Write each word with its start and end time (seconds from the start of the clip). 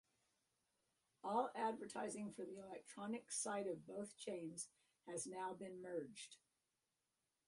All 1.23 1.51
advertising 1.53 2.33
for 2.35 2.43
the 2.43 2.57
electronics 2.57 3.37
side 3.39 3.67
of 3.67 3.85
both 3.85 4.17
chains 4.17 4.67
has 5.07 5.27
now 5.27 5.53
been 5.53 5.79
merged. 5.79 6.37